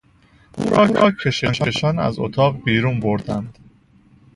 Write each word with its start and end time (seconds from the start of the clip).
او 0.57 0.63
را 0.69 1.11
کشان 1.11 1.51
کشان 1.51 1.99
از 1.99 2.19
اتاق 2.19 2.63
بیرون 2.63 2.99
بردند. 2.99 3.57